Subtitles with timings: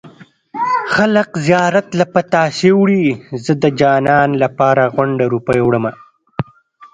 [0.95, 3.07] خلک زيارت له پتاسې وړي
[3.43, 5.93] زه د جانان لپاره غونډه روپۍ وړمه